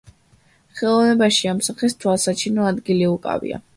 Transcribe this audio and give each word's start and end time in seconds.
ხელოვნებაში 0.79 1.51
ამ 1.53 1.61
სახეს 1.67 1.97
თვალსაჩინო 2.05 2.67
ადგილი 2.71 3.11
უკავია. 3.13 3.67